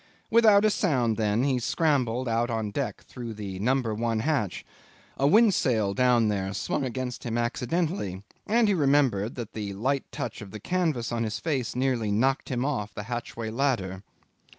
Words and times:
Without 0.31 0.65
a 0.65 0.71
sound, 0.71 1.15
then, 1.15 1.43
he 1.43 1.59
scrambled 1.59 2.27
out 2.27 2.49
on 2.49 2.71
deck 2.71 3.03
through 3.03 3.35
the 3.35 3.59
number 3.59 3.93
one 3.93 4.21
hatch. 4.21 4.65
A 5.15 5.27
windsail 5.27 5.89
rigged 5.89 5.97
down 5.97 6.27
there 6.27 6.55
swung 6.55 6.83
against 6.83 7.23
him 7.23 7.37
accidentally, 7.37 8.23
and 8.47 8.67
he 8.67 8.73
remembered 8.73 9.35
that 9.35 9.53
the 9.53 9.73
light 9.73 10.11
touch 10.11 10.41
of 10.41 10.49
the 10.49 10.59
canvas 10.59 11.11
on 11.11 11.23
his 11.23 11.37
face 11.37 11.75
nearly 11.75 12.11
knocked 12.11 12.49
him 12.49 12.65
off 12.65 12.95
the 12.95 13.03
hatchway 13.03 13.51
ladder. 13.51 14.01